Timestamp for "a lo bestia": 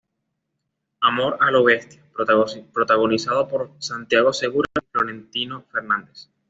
1.41-2.01